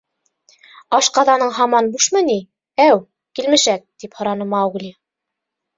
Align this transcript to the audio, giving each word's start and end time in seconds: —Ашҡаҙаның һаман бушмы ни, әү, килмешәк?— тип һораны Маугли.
—Ашҡаҙаның 0.99 1.51
һаман 1.59 1.91
бушмы 1.97 2.23
ни, 2.31 2.39
әү, 2.89 2.99
килмешәк?— 3.41 3.89
тип 4.05 4.21
һораны 4.23 4.51
Маугли. 4.57 4.93